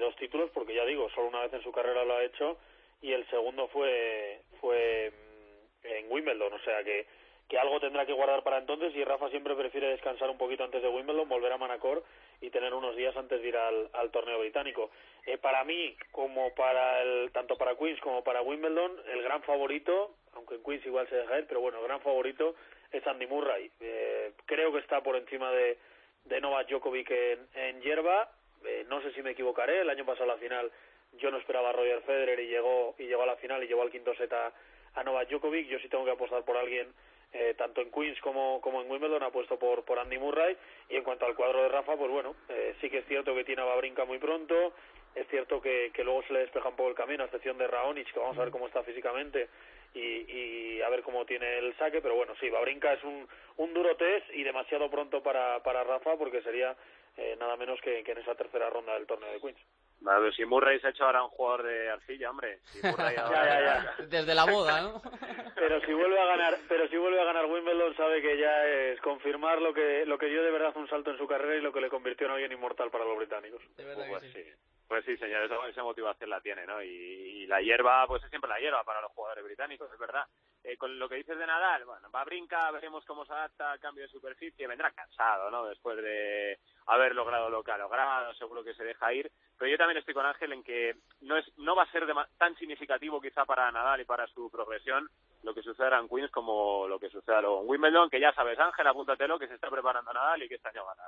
[0.00, 2.58] dos títulos, porque ya digo, solo una vez en su carrera lo ha hecho
[3.00, 7.06] y el segundo fue fue mm, en Wimbledon, o sea que
[7.52, 10.80] que algo tendrá que guardar para entonces y Rafa siempre prefiere descansar un poquito antes
[10.80, 12.02] de Wimbledon, volver a Manacor
[12.40, 14.90] y tener unos días antes de ir al, torneo británico.
[15.26, 20.14] Eh, para mí, como para el, tanto para Queens como para Wimbledon, el gran favorito,
[20.32, 22.54] aunque en Queens igual se deja él, pero bueno, el gran favorito
[22.90, 23.70] es Andy Murray.
[23.80, 25.76] Eh, creo que está por encima de,
[26.24, 28.30] de Novak Djokovic en, en hierba.
[28.64, 30.72] Eh, no sé si me equivocaré, el año pasado a la final
[31.18, 33.82] yo no esperaba a Roger Federer y llegó, y llegó a la final y llegó
[33.82, 34.54] al quinto set a,
[34.94, 35.68] a Novak Djokovic.
[35.68, 36.88] Yo sí tengo que apostar por alguien
[37.32, 40.56] eh, tanto en Queens como, como en Wimbledon ha puesto por, por Andy Murray.
[40.88, 43.44] Y en cuanto al cuadro de Rafa pues bueno eh, sí que es cierto que
[43.44, 44.72] tiene a Babrinka muy pronto.
[45.14, 47.66] Es cierto que, que luego se le despeja un poco el camino a excepción de
[47.66, 49.48] Raonic que vamos a ver cómo está físicamente
[49.94, 53.74] y, y a ver cómo tiene el saque pero bueno sí Babrinka es un, un
[53.74, 56.74] duro test y demasiado pronto para, para Rafa porque sería
[57.18, 59.58] eh, nada menos que, que en esa tercera ronda del torneo de Queens
[60.02, 62.58] Vale, si Murray se ha hecho ahora un jugador de arcilla, hombre.
[64.08, 65.02] Desde la boda, ¿no?
[65.54, 69.00] pero si vuelve a ganar, pero si vuelve a ganar Wimbledon, sabe que ya es
[69.00, 71.72] confirmar lo que lo que dio de verdad un salto en su carrera y lo
[71.72, 73.62] que le convirtió en alguien inmortal para los británicos.
[73.76, 74.44] pues, sí.
[74.88, 76.82] Pues sí, señor, esa, motivación la tiene, ¿no?
[76.82, 80.24] Y, la hierba, pues es siempre la hierba para los jugadores británicos, es verdad.
[80.64, 83.72] Eh, con lo que dices de Nadal, bueno, va a brincar, veremos cómo se adapta
[83.72, 85.66] al cambio de superficie, vendrá cansado, ¿no?
[85.66, 89.30] Después de haber logrado lo que ha logrado, seguro que se deja ir.
[89.58, 92.06] Pero yo también estoy con Ángel en que no es no va a ser
[92.38, 95.08] tan significativo quizá para Nadal y para su progresión
[95.42, 98.58] lo que suceda en Queens como lo que suceda luego en Wimbledon, que ya sabes,
[98.58, 101.02] Ángel, apúntatelo, que se está preparando Nadal y que este año gana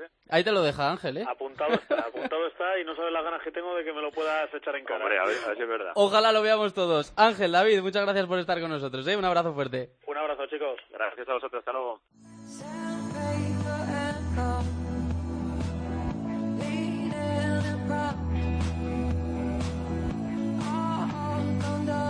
[0.00, 0.10] ¿eh?
[0.28, 1.24] Ahí te lo deja Ángel, ¿eh?
[1.28, 4.10] Apuntado está, apuntado está y no sabes las ganas que tengo de que me lo
[4.10, 5.04] puedas echar en cara.
[5.04, 5.92] Hombre, a ver, a ver si es verdad.
[5.94, 7.12] Ojalá lo veamos todos.
[7.16, 9.16] Ángel, David, muchas gracias por estar con nosotros, ¿eh?
[9.16, 9.90] Un abrazo fuerte.
[10.06, 10.78] Un abrazo, chicos.
[10.90, 12.00] Gracias a vosotros, hasta luego.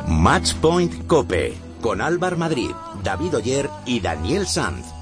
[0.09, 5.00] Matchpoint Cope con Álvar Madrid, David Oyer y Daniel Sanz.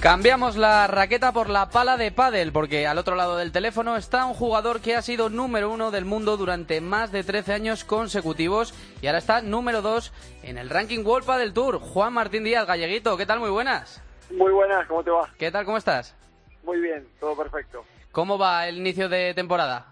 [0.00, 4.26] Cambiamos la raqueta por la pala de pádel, porque al otro lado del teléfono está
[4.26, 8.72] un jugador que ha sido número uno del mundo durante más de 13 años consecutivos
[9.02, 11.78] y ahora está número dos en el ranking World Padel Tour.
[11.80, 13.40] Juan Martín Díaz, galleguito, ¿qué tal?
[13.40, 14.02] Muy buenas.
[14.30, 15.28] Muy buenas, ¿cómo te va?
[15.38, 15.64] ¿Qué tal?
[15.64, 16.14] ¿Cómo estás?
[16.62, 17.84] Muy bien, todo perfecto.
[18.12, 19.86] ¿Cómo va el inicio de temporada?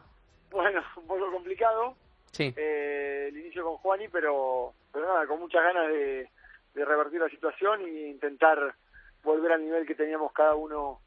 [0.50, 1.94] Bueno, un poco complicado
[2.30, 2.52] Sí.
[2.56, 6.28] eh, el inicio con Juani, pero, pero nada, con muchas ganas de,
[6.74, 8.74] de revertir la situación e intentar
[9.24, 11.00] volver al nivel que teníamos cada uno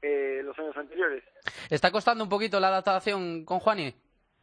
[0.00, 1.22] eh, los años anteriores.
[1.70, 3.94] ¿Está costando un poquito la adaptación con Juani?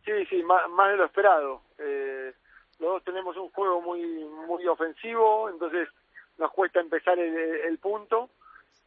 [0.06, 1.62] Sí, sí, más, más de lo esperado.
[1.78, 2.34] Eh,
[2.80, 4.02] los dos tenemos un juego muy
[4.48, 5.90] muy ofensivo, entonces
[6.38, 8.30] nos cuesta empezar el, el punto.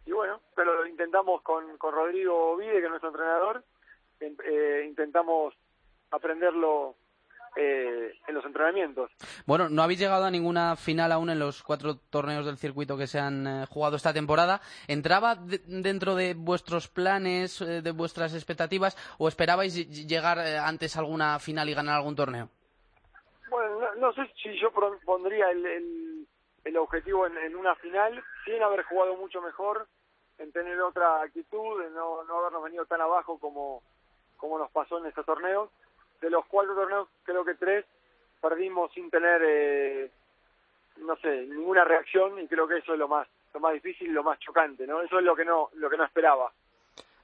[0.07, 3.63] Y bueno, pero lo intentamos con, con Rodrigo Vide, que es nuestro entrenador.
[4.21, 5.55] En- eh, intentamos
[6.11, 6.95] aprenderlo
[7.57, 9.11] eh, en los entrenamientos.
[9.47, 13.07] Bueno, no habéis llegado a ninguna final aún en los cuatro torneos del circuito que
[13.07, 14.61] se han eh, jugado esta temporada.
[14.89, 20.59] ¿Entraba de- dentro de vuestros planes, eh, de vuestras expectativas, o esperabais ll- llegar eh,
[20.59, 22.49] antes a alguna final y ganar algún torneo?
[23.51, 24.71] Bueno, no, no sé si yo
[25.05, 26.27] pondría el, el,
[26.65, 29.87] el objetivo en, en una final, sin haber jugado mucho mejor,
[30.39, 33.83] en tener otra actitud, en no, no habernos venido tan abajo como,
[34.39, 35.69] como nos pasó en estos torneos.
[36.23, 37.85] De los cuatro torneos, creo que tres
[38.41, 40.11] perdimos sin tener, eh,
[40.99, 44.13] no sé, ninguna reacción y creo que eso es lo más lo más difícil y
[44.13, 45.03] lo más chocante, ¿no?
[45.03, 46.51] Eso es lo que no lo que no esperaba.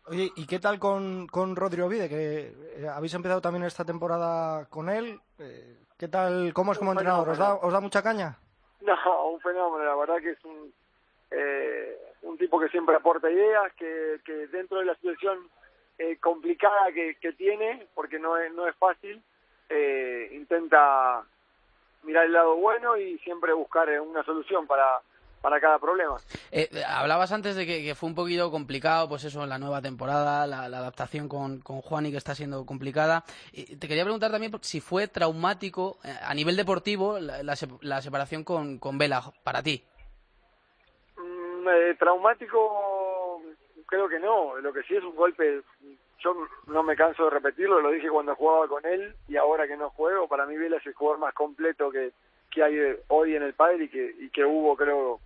[0.07, 2.09] Oye, ¿y qué tal con, con Rodrigo Vide?
[2.09, 5.21] Que eh, habéis empezado también esta temporada con él.
[5.39, 6.53] Eh, ¿Qué tal?
[6.55, 7.29] ¿Cómo es como entrenador?
[7.29, 7.55] ¿Os da.
[7.55, 8.37] ¿Os da mucha caña?
[8.81, 8.95] No,
[9.31, 10.73] un fenómeno, la verdad que es un,
[11.31, 15.49] eh, un tipo que siempre aporta ideas, que, que dentro de la situación
[15.99, 19.23] eh, complicada que, que tiene, porque no es, no es fácil,
[19.69, 21.25] eh, intenta
[22.05, 25.01] mirar el lado bueno y siempre buscar eh, una solución para,
[25.41, 26.17] para cada problema.
[26.51, 30.47] Eh, hablabas antes de que, que fue un poquito complicado, pues eso, la nueva temporada,
[30.47, 33.25] la, la adaptación con, con Juani, que está siendo complicada.
[33.53, 38.01] Y te quería preguntar también si fue traumático eh, a nivel deportivo la, la la
[38.01, 39.83] separación con, con Vela, para ti.
[41.17, 42.59] Mm, eh, traumático,
[43.89, 44.57] creo que no.
[44.59, 45.63] Lo que sí es un golpe.
[46.21, 49.77] Yo no me canso de repetirlo, lo dije cuando jugaba con él y ahora que
[49.77, 50.29] no juego.
[50.29, 52.13] Para mí, Vela es el jugador más completo que,
[52.51, 55.21] que hay hoy en el padre y que, y que hubo, creo,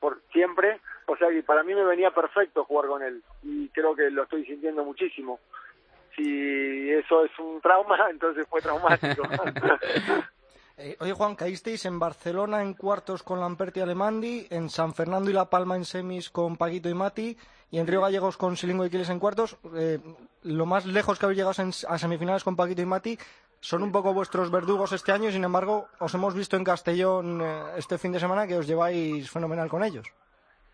[0.00, 0.80] por siempre.
[1.06, 4.24] O sea que para mí me venía perfecto jugar con él y creo que lo
[4.24, 5.38] estoy sintiendo muchísimo.
[6.16, 9.22] Si eso es un trauma, entonces fue traumático.
[10.78, 15.30] Eh, oye, Juan, caísteis en Barcelona en cuartos con Lamperti y Alemandi, en San Fernando
[15.30, 17.36] y La Palma en semis con Paquito y Mati,
[17.70, 19.56] y en Río Gallegos con Silingo y Quiles en cuartos.
[19.74, 19.98] Eh,
[20.42, 23.18] lo más lejos que habéis llegado en- a semifinales con Paquito y Mati
[23.60, 27.40] son un poco vuestros verdugos este año, y sin embargo, os hemos visto en Castellón
[27.40, 30.06] eh, este fin de semana que os lleváis fenomenal con ellos.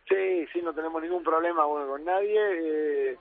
[0.08, 2.40] Sí, sí, no tenemos ningún problema con nadie.
[3.12, 3.18] Eh,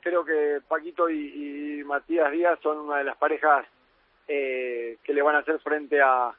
[0.00, 3.66] creo que Paquito y, y Matías Díaz son una de las parejas
[4.28, 6.34] eh, que le van a hacer frente a,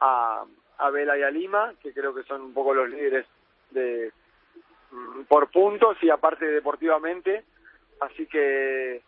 [0.00, 0.44] a,
[0.78, 3.26] a Vela y a Lima, que creo que son un poco los líderes
[3.70, 4.12] de
[4.90, 7.44] mm, por puntos y aparte deportivamente.
[8.00, 9.02] Así que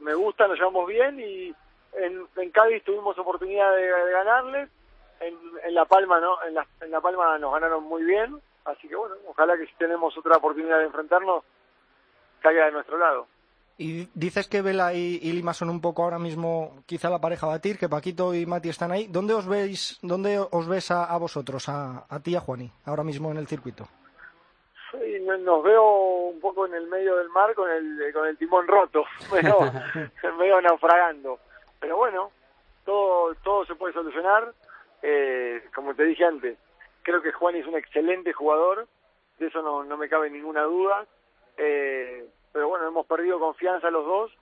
[0.00, 1.54] me gusta, nos llevamos bien y
[1.94, 4.68] en, Cádiz tuvimos oportunidad de, de ganarles.
[5.20, 8.88] En, en La Palma no, en la, en La Palma nos ganaron muy bien, así
[8.88, 11.44] que bueno, ojalá que si tenemos otra oportunidad de enfrentarnos
[12.40, 13.28] caiga de nuestro lado.
[13.78, 17.46] Y dices que Vela y, y Lima son un poco ahora mismo quizá la pareja
[17.46, 19.06] a batir, que Paquito y Mati están ahí.
[19.08, 22.70] ¿Dónde os veis, dónde os ves a, a vosotros, a, a ti y a Juani,
[22.84, 23.88] ahora mismo en el circuito?
[24.92, 25.82] Sí, no- nos veo
[26.28, 29.58] un poco en el medio del mar con el con el timón roto, medio,
[30.38, 31.38] medio naufragando.
[31.80, 32.30] Pero bueno,
[32.84, 34.52] todo todo se puede solucionar.
[35.02, 36.58] Eh, como te dije antes,
[37.02, 38.86] creo que Juan es un excelente jugador,
[39.38, 41.06] de eso no, no me cabe ninguna duda.
[41.56, 44.32] Eh, pero bueno, hemos perdido confianza los dos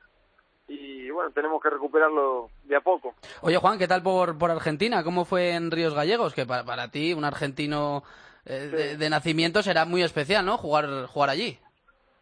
[0.69, 3.15] y bueno, tenemos que recuperarlo de a poco.
[3.43, 5.03] Oye, Juan, ¿qué tal por, por Argentina?
[5.03, 6.35] ¿Cómo fue en Ríos Gallegos?
[6.35, 8.05] Que para, para ti, un argentino
[8.45, 10.57] eh, de, de nacimiento, será muy especial, ¿no?
[10.59, 11.59] Jugar, jugar allí.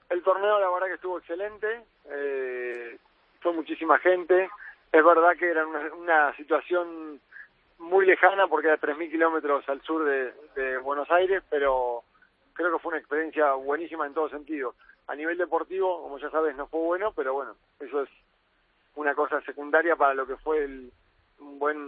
[0.08, 2.98] El torneo la verdad que estuvo excelente, eh,
[3.40, 4.48] fue muchísima gente,
[4.90, 7.20] es verdad que era una, una situación
[7.78, 12.02] muy lejana porque era 3.000 kilómetros al sur de, de Buenos Aires, pero
[12.54, 14.74] creo que fue una experiencia buenísima en todo sentido.
[15.08, 18.10] A nivel deportivo, como ya sabes, no fue bueno, pero bueno, eso es
[18.94, 20.92] una cosa secundaria para lo que fue el,
[21.40, 21.78] un buen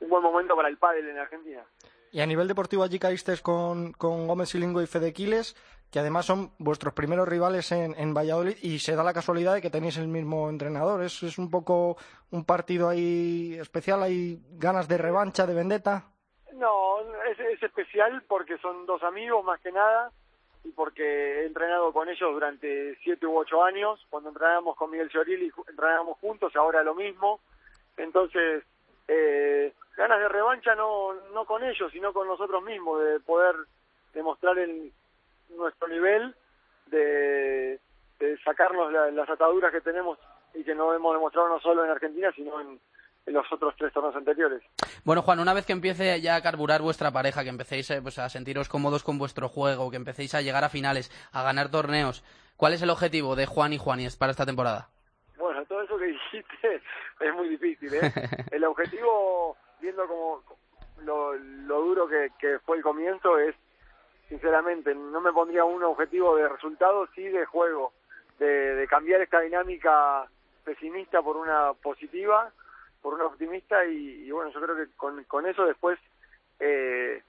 [0.00, 1.64] un buen momento para el pádel en Argentina.
[2.12, 5.56] Y a nivel deportivo allí caísteis con, con Gómez y Fede Quiles,
[5.90, 9.62] que además son vuestros primeros rivales en, en Valladolid y se da la casualidad de
[9.62, 11.02] que tenéis el mismo entrenador.
[11.02, 11.96] ¿Es, es un poco
[12.30, 14.02] un partido ahí especial?
[14.02, 16.04] ¿Hay ganas de revancha, de vendetta?
[16.52, 20.12] No, es, es especial porque son dos amigos más que nada
[20.64, 24.04] y porque he entrenado con ellos durante siete u ocho años.
[24.10, 27.40] Cuando entrenábamos con Miguel Llorili, entrenábamos juntos, ahora lo mismo.
[27.96, 28.64] Entonces,
[29.08, 33.54] eh, ganas de revancha no, no con ellos, sino con nosotros mismos, de poder
[34.14, 34.90] demostrar el,
[35.50, 36.34] nuestro nivel,
[36.86, 37.78] de,
[38.18, 40.18] de sacarnos la- las ataduras que tenemos
[40.54, 42.80] y que no hemos demostrado no solo en Argentina, sino en,
[43.26, 44.62] en los otros tres torneos anteriores.
[45.04, 48.18] Bueno, Juan, una vez que empiece ya a carburar vuestra pareja, que empecéis eh, pues,
[48.18, 52.24] a sentiros cómodos con vuestro juego, que empecéis a llegar a finales, a ganar torneos,
[52.56, 54.88] ¿cuál es el objetivo de Juan y Juaníes para esta temporada?
[55.38, 56.82] Bueno, todo eso que dijiste
[57.20, 58.12] es muy difícil, ¿eh?
[58.50, 60.42] El objetivo, viendo como
[60.98, 63.54] lo, lo duro que, que fue el comienzo, es,
[64.28, 67.92] sinceramente, no me pondría un objetivo de resultado, sí de juego,
[68.38, 70.26] de, de cambiar esta dinámica
[70.64, 72.52] pesimista por una positiva,
[73.04, 75.98] por una optimista, y, y bueno, yo creo que con, con eso después
[76.58, 77.22] eh,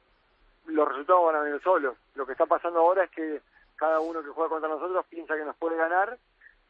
[0.67, 1.97] los resultados van a venir solos.
[2.15, 3.41] Lo que está pasando ahora es que
[3.75, 6.17] cada uno que juega contra nosotros piensa que nos puede ganar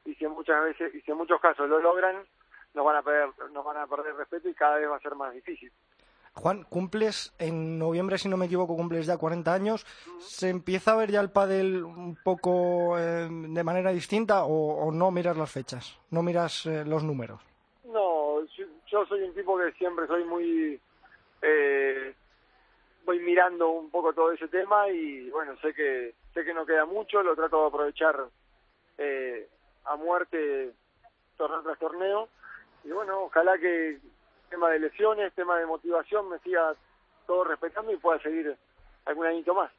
[0.06, 2.16] y si en muchas veces y si en muchos casos lo logran
[2.74, 5.14] nos van a perder nos van a perder respeto y cada vez va a ser
[5.14, 5.72] más difícil
[6.34, 9.86] Juan, cumples en noviembre, si no me equivoco, cumples ya 40 años.
[10.20, 14.92] ¿Se empieza a ver ya el pádel un poco eh, de manera distinta o, o
[14.92, 15.98] no miras las fechas?
[16.10, 17.40] ¿No miras eh, los números?
[18.96, 20.80] Yo soy un tipo que siempre soy muy
[21.42, 22.16] eh,
[23.04, 26.86] voy mirando un poco todo ese tema y bueno sé que sé que no queda
[26.86, 28.26] mucho lo trato de aprovechar
[28.98, 29.50] eh,
[29.84, 30.72] a muerte
[31.36, 32.30] torneo tras torneo.
[32.86, 34.00] Y bueno ojalá que
[34.50, 36.74] tema de lesiones tema de motivación me siga
[37.28, 38.56] todo respetando y pueda seguir
[39.06, 39.72] algún añito más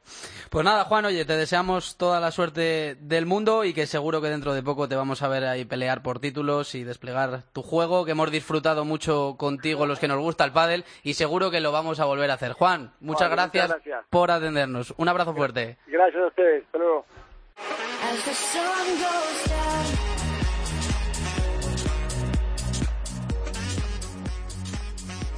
[0.50, 4.28] Pues nada, Juan, oye, te deseamos toda la suerte del mundo y que seguro que
[4.28, 8.04] dentro de poco te vamos a ver ahí pelear por títulos y desplegar tu juego,
[8.04, 11.72] que hemos disfrutado mucho contigo los que nos gusta el pádel y seguro que lo
[11.72, 12.52] vamos a volver a hacer.
[12.52, 14.04] Juan, muchas Vale, muchas gracias, gracias.
[14.10, 14.94] por atendernos.
[14.96, 15.78] Un abrazo fuerte.
[15.86, 17.04] gracias a ustedes hasta luego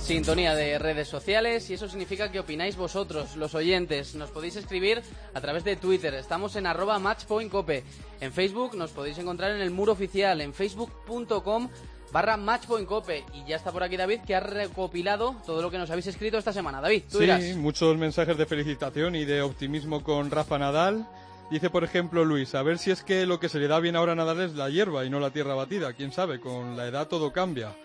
[0.08, 4.14] Sintonía de redes sociales y eso significa que opináis vosotros, los oyentes.
[4.14, 5.02] Nos podéis escribir
[5.34, 6.14] a través de Twitter.
[6.14, 7.84] Estamos en arroba matchpointcope.
[8.22, 11.68] En Facebook nos podéis encontrar en el muro oficial en facebook.com
[12.10, 13.22] barra matchpointcope.
[13.34, 16.38] Y ya está por aquí David que ha recopilado todo lo que nos habéis escrito
[16.38, 16.80] esta semana.
[16.80, 17.44] David, tú Sí, dirás.
[17.56, 21.06] muchos mensajes de felicitación y de optimismo con Rafa Nadal.
[21.50, 23.94] Dice, por ejemplo, Luis, a ver si es que lo que se le da bien
[23.94, 25.92] ahora a Nadal es la hierba y no la tierra batida.
[25.92, 27.76] Quién sabe, con la edad todo cambia.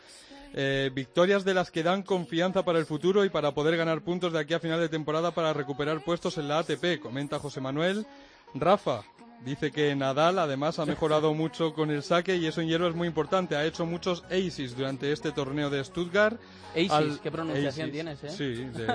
[0.56, 4.34] Eh, victorias de las que dan confianza para el futuro y para poder ganar puntos
[4.34, 8.06] de aquí a final de temporada para recuperar puestos en la ATP, comenta José Manuel.
[8.54, 9.02] Rafa
[9.44, 12.96] dice que Nadal además ha mejorado mucho con el saque y eso en hierba es
[12.96, 13.56] muy importante.
[13.56, 16.40] Ha hecho muchos aces durante este torneo de Stuttgart.
[16.72, 18.30] Aces, qué pronunciación Aces, tienes, ¿eh?
[18.30, 18.88] Sí, de...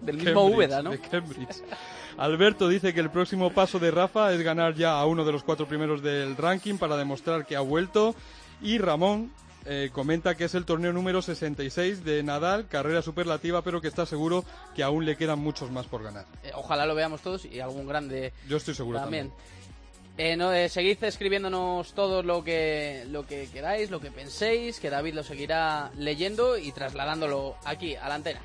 [0.00, 0.90] Del mismo Úbeda, ¿no?
[0.90, 1.62] de Cambridge.
[2.16, 5.42] Alberto dice que el próximo paso de Rafa es ganar ya a uno de los
[5.42, 8.14] cuatro primeros del ranking para demostrar que ha vuelto.
[8.62, 9.32] Y Ramón
[9.66, 14.06] eh, comenta que es el torneo número 66 de Nadal, carrera superlativa, pero que está
[14.06, 16.26] seguro que aún le quedan muchos más por ganar.
[16.42, 19.30] Eh, ojalá lo veamos todos y algún grande Yo estoy seguro también.
[19.30, 19.56] también.
[20.18, 25.14] Eh, no, seguid escribiéndonos todo lo que, lo que queráis, lo que penséis, que David
[25.14, 28.40] lo seguirá leyendo y trasladándolo aquí, a la antena.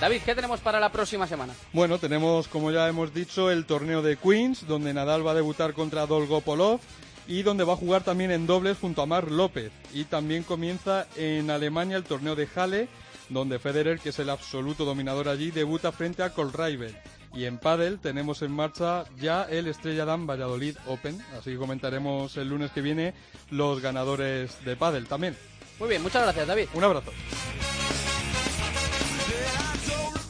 [0.00, 1.54] David, ¿qué tenemos para la próxima semana?
[1.72, 5.72] Bueno, tenemos, como ya hemos dicho, el torneo de Queens, donde Nadal va a debutar
[5.72, 6.78] contra Dolgopolov
[7.26, 9.72] y donde va a jugar también en dobles junto a Mar López.
[9.92, 12.88] Y también comienza en Alemania el torneo de Halle,
[13.28, 17.02] donde Federer, que es el absoluto dominador allí, debuta frente a Kohlraber.
[17.34, 22.36] Y en pádel tenemos en marcha ya el Estrella Damm Valladolid Open, así que comentaremos
[22.36, 23.14] el lunes que viene
[23.50, 25.36] los ganadores de pádel también.
[25.80, 26.68] Muy bien, muchas gracias, David.
[26.72, 27.12] Un abrazo.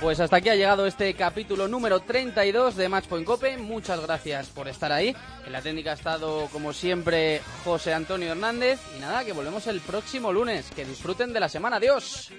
[0.01, 3.59] Pues hasta aquí ha llegado este capítulo número 32 de Matchpoint Cope.
[3.59, 5.15] Muchas gracias por estar ahí.
[5.45, 8.79] En la técnica ha estado, como siempre, José Antonio Hernández.
[8.97, 10.71] Y nada, que volvemos el próximo lunes.
[10.71, 11.77] Que disfruten de la semana.
[11.77, 12.31] Adiós.